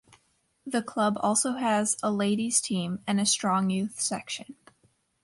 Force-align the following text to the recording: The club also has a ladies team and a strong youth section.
The 0.65 0.81
club 0.81 1.19
also 1.19 1.51
has 1.57 1.95
a 2.01 2.11
ladies 2.11 2.59
team 2.59 3.03
and 3.05 3.21
a 3.21 3.25
strong 3.27 3.69
youth 3.69 3.99
section. 4.01 4.55